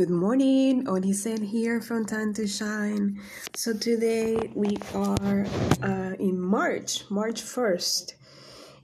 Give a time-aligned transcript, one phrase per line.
[0.00, 3.20] Good morning, Odisen here from Time to Shine.
[3.54, 5.44] So today we are
[5.82, 8.14] uh, in March, March 1st.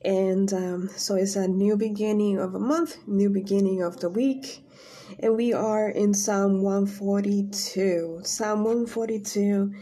[0.04, 4.62] And um, so it's a new beginning of a month, new beginning of the week.
[5.18, 8.20] And we are in Psalm 142.
[8.22, 9.72] Psalm 142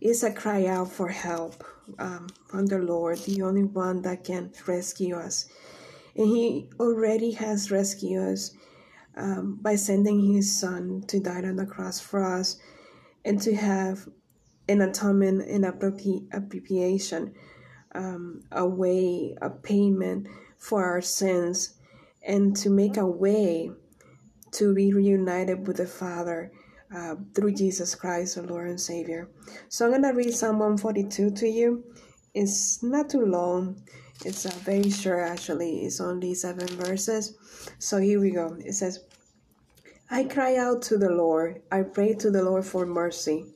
[0.00, 1.62] is a cry out for help
[2.00, 5.46] um, from the Lord, the only one that can rescue us.
[6.16, 8.50] And He already has rescued us
[9.16, 12.56] um, by sending his son to die on the cross for us
[13.24, 14.08] and to have
[14.68, 17.34] an atonement and appropriation,
[17.94, 21.74] um, a way, a payment for our sins,
[22.26, 23.70] and to make a way
[24.52, 26.52] to be reunited with the Father
[26.94, 29.28] uh, through Jesus Christ, our Lord and Savior.
[29.68, 31.84] So I'm going to read Psalm 142 to you.
[32.34, 33.82] It's not too long.
[34.24, 35.84] It's uh, very short, actually.
[35.84, 37.34] It's only seven verses.
[37.78, 38.56] So here we go.
[38.64, 39.04] It says,
[40.10, 41.62] I cry out to the Lord.
[41.72, 43.46] I pray to the Lord for mercy.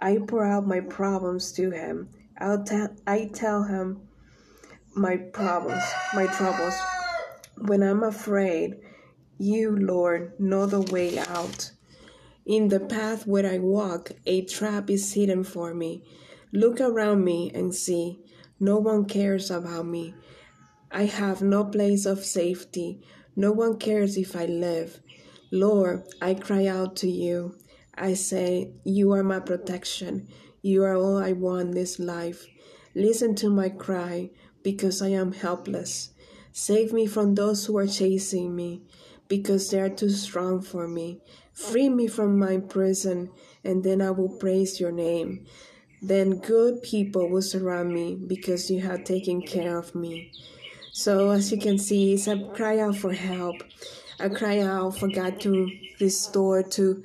[0.00, 2.08] I pour out my problems to Him.
[2.38, 4.08] I'll tell, I tell Him
[4.96, 6.74] my problems, my troubles.
[7.58, 8.76] When I'm afraid,
[9.38, 11.70] you, Lord, know the way out.
[12.44, 16.04] In the path where I walk, a trap is hidden for me.
[16.52, 18.18] Look around me and see.
[18.62, 20.14] No one cares about me.
[20.88, 23.02] I have no place of safety.
[23.34, 25.00] No one cares if I live.
[25.50, 27.56] Lord, I cry out to you.
[27.96, 30.28] I say, You are my protection.
[30.62, 32.46] You are all I want this life.
[32.94, 34.30] Listen to my cry
[34.62, 36.10] because I am helpless.
[36.52, 38.82] Save me from those who are chasing me
[39.26, 41.20] because they are too strong for me.
[41.52, 43.30] Free me from my prison,
[43.64, 45.46] and then I will praise your name.
[46.02, 50.32] Then good people will surround me because you have taken care of me.
[50.92, 53.62] So, as you can see, it's a cry out for help.
[54.18, 57.02] A cry out for God to restore, to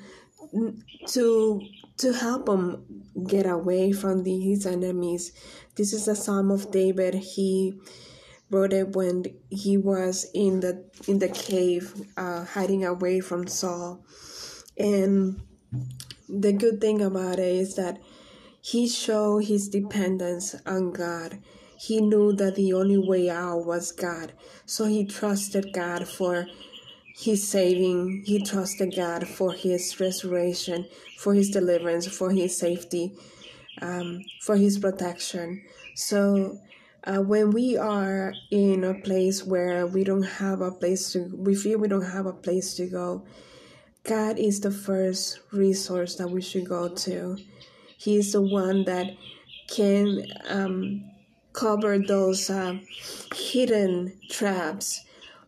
[1.09, 1.61] to
[1.97, 5.31] to help him get away from the, his enemies.
[5.75, 7.13] This is a Psalm of David.
[7.13, 7.79] He
[8.49, 14.03] wrote it when he was in the in the cave, uh, hiding away from Saul.
[14.77, 15.41] And
[16.27, 17.99] the good thing about it is that
[18.71, 21.39] he showed his dependence on God.
[21.79, 24.33] He knew that the only way out was God.
[24.65, 26.47] So he trusted God for
[27.15, 28.23] his saving.
[28.25, 30.85] He trusted God for his restoration,
[31.17, 33.13] for his deliverance, for his safety,
[33.81, 35.63] um, for his protection.
[35.95, 36.59] So
[37.05, 41.55] uh, when we are in a place where we don't have a place to, we
[41.55, 43.23] feel we don't have a place to go,
[44.03, 47.37] God is the first resource that we should go to.
[47.97, 49.15] He is the one that
[49.67, 51.11] can um,
[51.53, 52.77] cover those uh,
[53.35, 55.03] hidden traps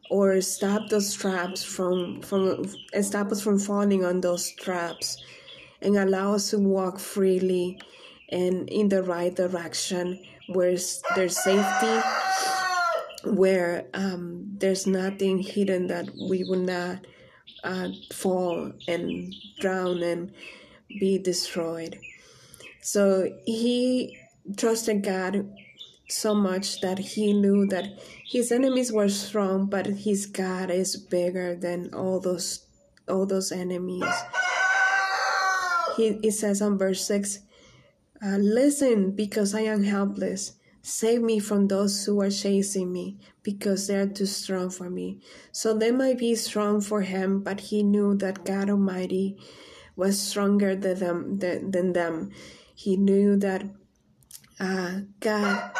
[0.09, 5.23] or stop those traps from from and stop us from falling on those traps
[5.81, 7.79] and allow us to walk freely
[8.29, 10.75] and in the right direction where
[11.15, 12.01] there's safety
[13.25, 17.05] where um, there's nothing hidden that we will not
[17.63, 20.31] uh, fall and drown and
[20.99, 21.99] be destroyed
[22.89, 24.17] so he
[24.57, 25.45] trusted God
[26.09, 27.85] so much that he knew that
[28.25, 32.65] his enemies were strong, but his God is bigger than all those
[33.07, 34.09] all those enemies.
[35.97, 37.45] He it says on verse six,
[38.25, 40.53] uh, "Listen, because I am helpless.
[40.81, 45.21] Save me from those who are chasing me, because they are too strong for me."
[45.51, 49.37] So they might be strong for him, but he knew that God Almighty
[49.95, 51.37] was stronger than them.
[51.37, 52.31] Than, than them
[52.79, 53.61] he knew that
[54.57, 55.71] uh, God,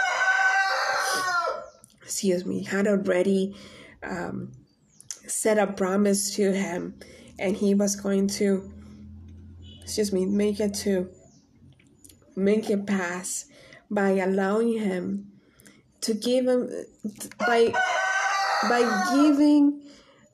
[2.02, 3.56] excuse me, had already
[4.04, 4.52] um,
[5.26, 7.00] set a promise to him,
[7.40, 8.70] and he was going to,
[9.82, 11.10] excuse me, make it to
[12.36, 13.46] make it pass
[13.90, 15.32] by allowing him
[16.02, 16.70] to give him
[17.40, 17.72] by
[18.64, 19.84] by giving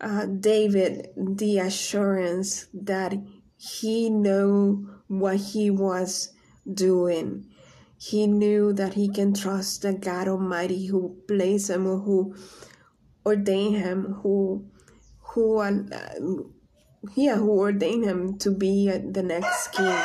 [0.01, 3.13] uh, David the assurance that
[3.55, 6.31] he knew what he was
[6.71, 7.47] doing.
[7.97, 12.35] He knew that he can trust the God Almighty who placed him, who
[13.25, 14.69] ordained him, who
[15.19, 15.71] who uh,
[17.15, 19.97] yeah, who ordained him to be the next king.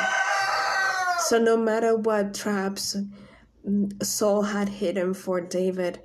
[1.19, 2.97] So no matter what traps
[4.01, 6.01] Saul had hidden for David,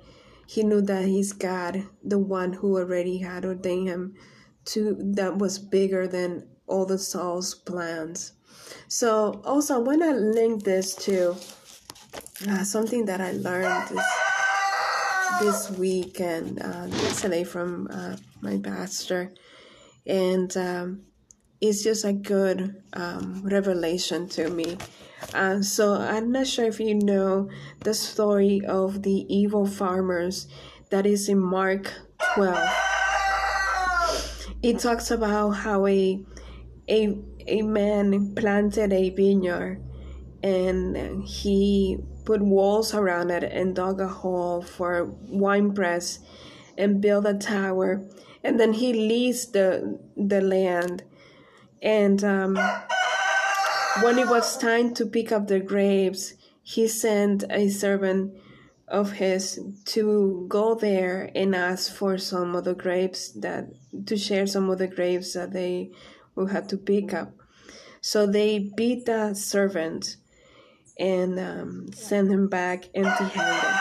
[0.47, 4.15] he knew that his God, the one who already had ordained him
[4.65, 8.33] to that was bigger than all the Saul's plans.
[8.87, 11.35] So also I want to link this to
[12.49, 14.05] uh, something that I learned this,
[15.41, 19.33] this week and uh, yesterday from uh, my pastor.
[20.05, 21.01] And um,
[21.59, 24.77] it's just a good um, revelation to me.
[25.33, 27.49] Uh, so I'm not sure if you know
[27.81, 30.47] the story of the evil farmers
[30.91, 31.91] that is in Mark
[32.35, 32.57] 12.
[34.61, 36.23] It talks about how a
[36.89, 39.83] a a man planted a vineyard
[40.43, 46.19] and he put walls around it and dug a hole for wine press
[46.77, 48.07] and built a tower.
[48.43, 51.03] And then he leased the the land.
[51.81, 52.55] And um,
[54.01, 56.33] when it was time to pick up the grapes
[56.67, 58.33] he sent a servant
[58.89, 63.69] of his to go there and ask for some of the grapes that
[64.05, 65.89] to share some of the grapes that they
[66.37, 67.33] will had to pick up
[68.01, 70.15] so they beat the servant
[70.97, 73.79] and um, send him back empty-handed.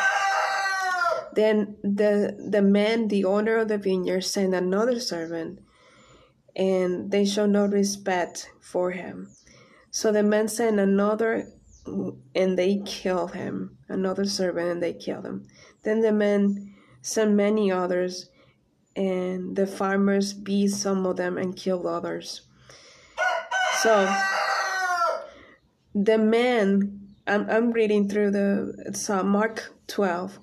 [1.35, 5.61] Then the the man, the owner of the vineyard, sent another servant,
[6.57, 9.29] and they show no respect for him.
[9.91, 11.53] So the man sent another,
[12.35, 13.79] and they killed him.
[13.89, 15.47] Another servant, and they killed him.
[15.85, 18.29] Then the man sent many others,
[18.97, 22.43] and the farmers beat some of them and killed others.
[23.83, 24.13] So
[25.95, 30.39] the man, I'm, I'm reading through the it's Mark 12,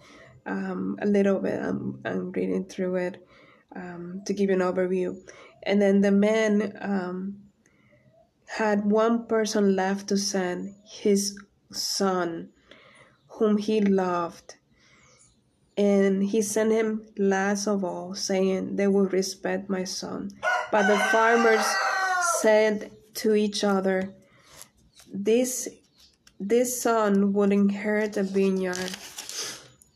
[0.46, 1.60] um, a little bit.
[1.60, 3.28] I'm, I'm reading through it
[3.76, 5.18] um, to give you an overview.
[5.64, 7.38] And then the man um,
[8.46, 11.38] had one person left to send his
[11.72, 12.50] son,
[13.28, 14.56] whom he loved.
[15.76, 20.32] And he sent him last of all, saying, They will respect my son.
[20.72, 21.66] But the farmers
[22.42, 24.14] said to each other,
[25.12, 25.68] This
[26.40, 28.92] this son would inherit a vineyard.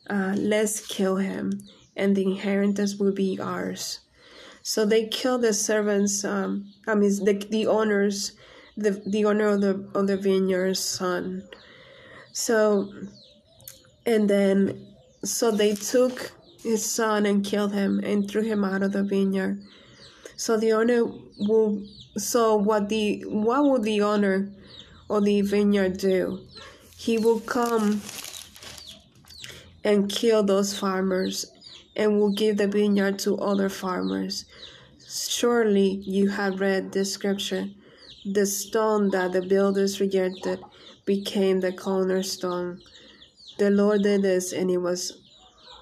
[0.09, 1.61] Uh, let's kill him,
[1.95, 3.99] and the inheritance will be ours.
[4.63, 6.23] So they killed the servants.
[6.23, 8.33] Um, I mean, the the owners,
[8.75, 11.43] the the owner of the of the vineyard's son.
[12.31, 12.93] So,
[14.05, 14.85] and then,
[15.27, 16.31] so they took
[16.63, 19.61] his son and killed him and threw him out of the vineyard.
[20.35, 21.05] So the owner
[21.39, 21.83] will.
[22.17, 24.49] So what the what will the owner
[25.09, 26.41] of the vineyard do?
[26.95, 28.01] He will come
[29.83, 31.45] and kill those farmers
[31.95, 34.45] and will give the vineyard to other farmers.
[35.07, 37.69] Surely you have read this scripture.
[38.25, 40.59] The stone that the builders rejected
[41.05, 42.81] became the cornerstone.
[43.57, 45.21] The Lord did this, and it was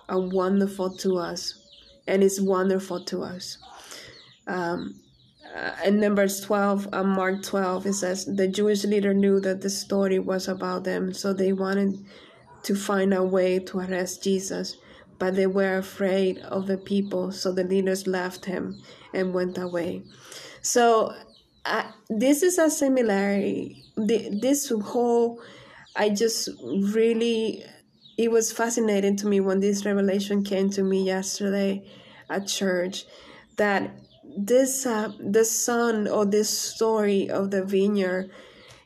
[0.08, 1.56] a wonderful to us,
[2.08, 3.58] and it's wonderful to us.
[4.48, 5.02] Um,
[5.56, 9.70] uh, in Numbers 12, uh, Mark 12, it says, The Jewish leader knew that the
[9.70, 12.06] story was about them, so they wanted
[12.64, 14.78] to find a way to arrest Jesus,
[15.18, 18.82] but they were afraid of the people, so the leaders left him
[19.14, 20.04] and went away.
[20.62, 21.14] So,
[21.64, 23.84] uh, this is a similarity.
[23.96, 25.42] The, this whole,
[25.96, 27.64] I just really,
[28.18, 31.90] it was fascinating to me when this revelation came to me yesterday
[32.30, 33.06] at church
[33.58, 33.92] that
[34.38, 38.32] this uh, the son or this story of the vineyard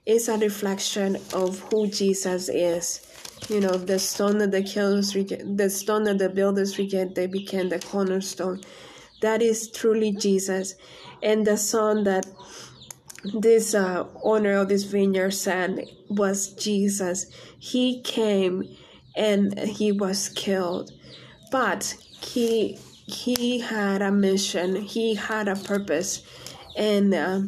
[0.06, 3.06] is a reflection of who Jesus is.
[3.50, 7.28] You know, the stone that the killers reject, the stone that the builders reject, they
[7.28, 8.62] became the cornerstone.
[9.22, 10.76] That is truly Jesus,
[11.24, 12.26] and the son that
[13.23, 17.26] this uh, owner of this vineyard said was Jesus.
[17.57, 18.64] He came
[19.16, 20.92] and he was killed,
[21.52, 26.23] but he he had a mission, he had a purpose,
[26.78, 27.42] and uh,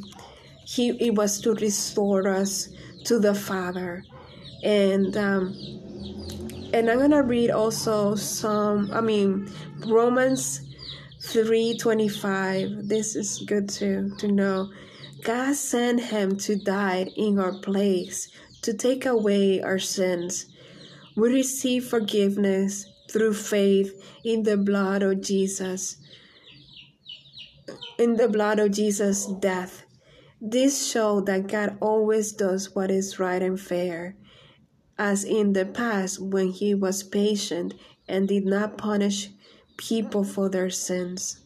[0.66, 2.70] he it was to restore us
[3.06, 4.04] to the Father,
[4.64, 5.56] and um,
[6.74, 8.90] and I'm gonna read also some.
[8.92, 9.50] I mean
[9.86, 10.62] Romans
[11.22, 12.70] three twenty five.
[12.88, 14.72] This is good to to know.
[15.24, 18.30] God sent him to die in our place
[18.64, 20.48] to take away our sins.
[21.16, 25.98] We receive forgiveness through faith in the blood of Jesus,
[28.00, 29.84] in the blood of Jesus' death.
[30.40, 34.16] This shows that God always does what is right and fair,
[34.98, 37.76] as in the past when He was patient
[38.08, 39.30] and did not punish
[39.78, 41.41] people for their sins.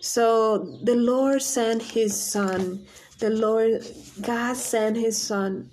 [0.00, 2.86] So the Lord sent His Son.
[3.18, 3.84] The Lord,
[4.20, 5.70] God sent His Son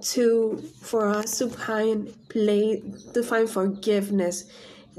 [0.00, 2.82] to for us to find play
[3.14, 4.44] to find forgiveness.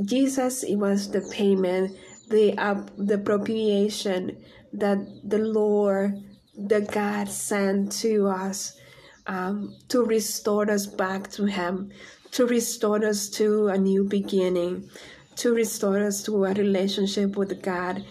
[0.03, 1.97] Jesus it was the payment,
[2.29, 4.37] the uh, the propitiation
[4.73, 6.21] that the Lord,
[6.55, 8.77] the God sent to us
[9.25, 11.91] um, to restore us back to Him,
[12.31, 14.89] to restore us to a new beginning,
[15.37, 18.03] to restore us to a relationship with God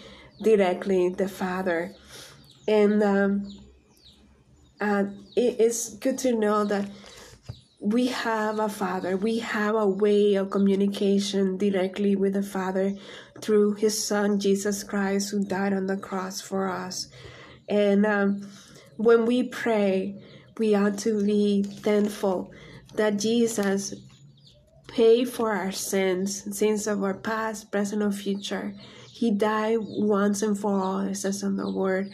[0.42, 1.95] directly, the Father.
[2.66, 3.59] and um,
[4.80, 5.04] uh,
[5.37, 6.88] it is good to know that
[7.80, 9.16] we have a father.
[9.16, 12.95] We have a way of communication directly with the father
[13.40, 17.09] through his son jesus christ who died on the cross for us.
[17.68, 18.49] And um,
[18.97, 20.21] when we pray
[20.59, 22.52] we ought to be thankful
[22.95, 23.95] that jesus
[24.88, 28.75] paid for our sins sins of our past present or future
[29.18, 32.12] he died once and for all it says in the word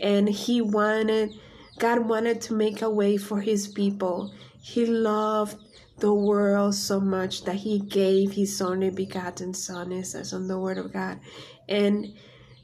[0.00, 1.30] and he wanted
[1.78, 5.56] god wanted to make a way for his people he loved
[6.02, 10.58] the world so much that he gave his only begotten son, it says on the
[10.58, 11.20] word of God.
[11.68, 12.14] And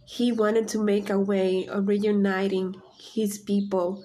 [0.04, 4.04] he wanted to make a way of reuniting his people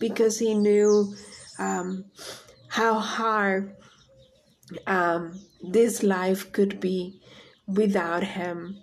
[0.00, 1.14] because he knew
[1.58, 2.06] um,
[2.68, 3.76] how hard
[4.86, 7.20] um, this life could be
[7.68, 8.78] without him.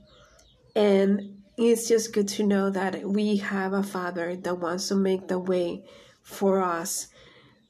[0.80, 5.28] And it's just good to know that we have a father that wants to make
[5.28, 5.84] the way
[6.24, 7.08] for us.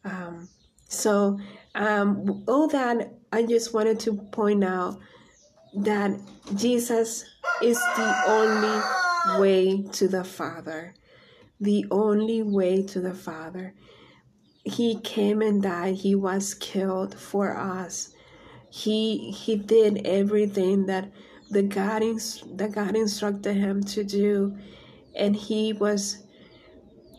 [0.06, 0.48] Um,
[0.88, 1.40] so,
[1.74, 5.00] um, all that I just wanted to point out
[5.74, 6.20] that
[6.56, 7.26] Jesus
[7.64, 10.94] is the only way to the Father.
[11.60, 13.74] The only way to the Father.
[14.64, 15.96] He came and died.
[15.96, 18.14] He was killed for us.
[18.70, 21.12] He he did everything that
[21.50, 22.04] the God
[22.56, 24.58] that God instructed him to do,
[25.16, 26.24] and he was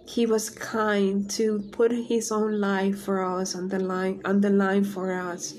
[0.06, 4.50] he was kind to put his own life for us on the line on the
[4.50, 5.54] line for us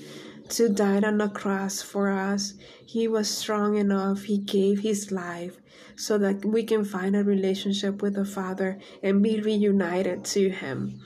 [0.48, 2.54] to die on the cross for us.
[2.84, 4.24] He was strong enough.
[4.24, 5.58] He gave his life
[5.96, 11.00] so that we can find a relationship with the father and be reunited to him.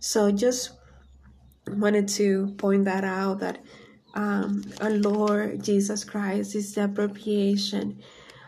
[0.00, 0.72] So just
[1.68, 3.62] wanted to point that out that
[4.14, 7.98] um, our lord jesus christ is the appropriation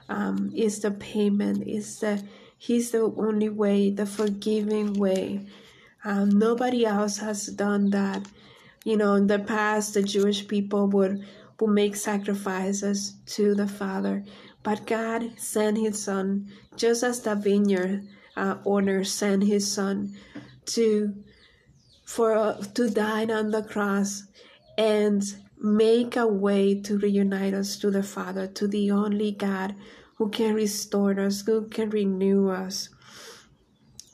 [0.08, 2.22] um, is the payment is the
[2.64, 5.44] He's the only way, the forgiving way.
[6.02, 8.26] Um, nobody else has done that.
[8.86, 11.26] You know, in the past, the Jewish people would
[11.60, 14.24] would make sacrifices to the Father,
[14.62, 20.16] but God sent His Son, just as the vineyard uh, owner sent His Son
[20.72, 21.14] to
[22.06, 24.22] for uh, to die on the cross
[24.78, 25.22] and
[25.64, 29.74] make a way to reunite us to the Father, to the only God
[30.16, 32.90] who can restore us, who can renew us.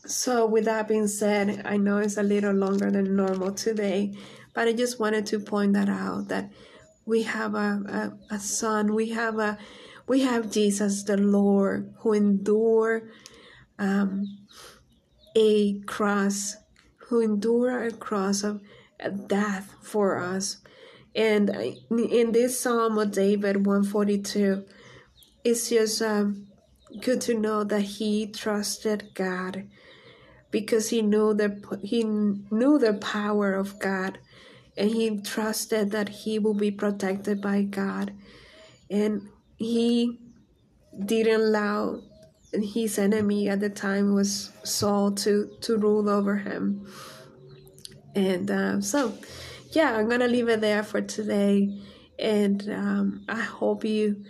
[0.07, 4.14] So, with that being said, I know it's a little longer than normal today,
[4.54, 6.50] but I just wanted to point that out that
[7.04, 9.59] we have a, a, a son, we have a
[10.07, 13.11] we have Jesus the Lord who endure
[13.78, 14.38] um,
[15.37, 16.57] a cross,
[17.09, 18.61] who endure a cross of
[19.28, 20.59] death for us.
[21.14, 21.50] And
[21.90, 24.64] in this Psalm of David 142,
[25.42, 26.46] it's just um,
[27.00, 29.68] good to know that he trusted God
[30.50, 34.18] because he knew the he knew the power of God
[34.76, 38.12] and he trusted that he will be protected by God.
[38.88, 40.18] And he
[41.04, 42.00] didn't allow
[42.52, 46.86] his enemy at the time was Saul to to rule over him.
[48.14, 49.14] And uh, so
[49.70, 51.78] yeah I'm gonna leave it there for today
[52.18, 54.24] and um, I hope you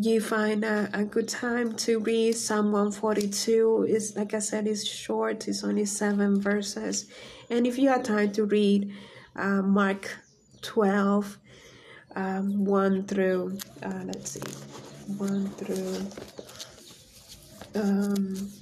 [0.00, 3.86] you find a, a good time to read Psalm 142.
[3.88, 7.06] It's like I said, it's short, it's only seven verses.
[7.50, 8.92] And if you have time to read
[9.34, 10.16] uh, Mark
[10.62, 11.38] 12,
[12.14, 16.06] um, 1 through, uh, let's see, 1 through,
[17.74, 18.52] um,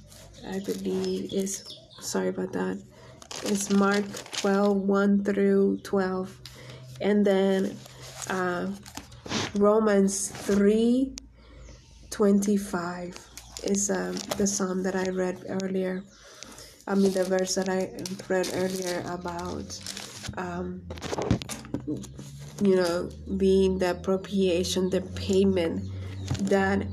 [0.47, 1.63] I believe is,
[1.99, 2.81] sorry about that,
[3.43, 6.41] it's Mark 12, 1 through 12.
[7.01, 7.77] And then
[8.29, 8.67] uh,
[9.55, 11.13] Romans 3
[12.09, 13.27] 25
[13.63, 16.03] is um, the psalm that I read earlier.
[16.87, 17.91] I mean, the verse that I
[18.27, 19.79] read earlier about,
[20.37, 20.81] um,
[22.61, 25.83] you know, being the appropriation, the payment,
[26.39, 26.87] that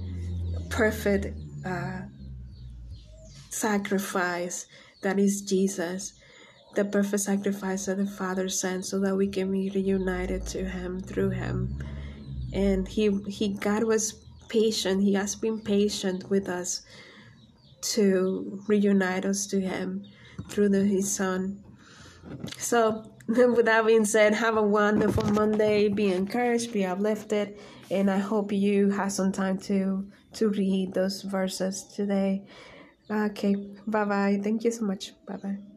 [0.68, 2.02] perfect uh,
[3.50, 4.66] sacrifice
[5.04, 6.14] that is Jesus,
[6.74, 11.00] the perfect sacrifice that the Father sent so that we can be reunited to Him
[11.00, 11.82] through Him.
[12.52, 15.02] And He, He, God was patient.
[15.02, 16.82] He has been patient with us
[17.92, 20.04] to reunite us to Him
[20.48, 21.62] through the, His Son.
[22.58, 25.88] So, with that being said, have a wonderful Monday.
[25.88, 27.58] Be encouraged, be uplifted,
[27.90, 32.42] and I hope you have some time to to read those verses today.
[33.10, 33.54] Okay,
[33.86, 34.40] bye bye.
[34.42, 35.12] Thank you so much.
[35.26, 35.73] Bye bye.